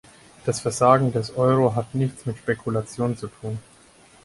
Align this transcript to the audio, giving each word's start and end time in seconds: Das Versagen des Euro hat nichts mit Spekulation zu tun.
Das 0.47 0.59
Versagen 0.61 1.11
des 1.13 1.35
Euro 1.37 1.75
hat 1.75 1.93
nichts 1.93 2.25
mit 2.25 2.35
Spekulation 2.39 3.15
zu 3.15 3.27
tun. 3.27 3.59